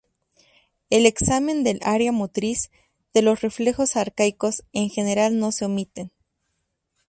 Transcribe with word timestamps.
El 0.89 1.05
examen 1.05 1.63
del 1.63 1.77
área 1.83 2.11
motriz, 2.11 2.71
de 3.13 3.21
los 3.21 3.41
reflejos 3.41 3.95
arcaicos, 3.95 4.63
en 4.73 4.89
general 4.89 5.37
no 5.37 5.51
se 5.51 5.65
omiten. 5.65 6.11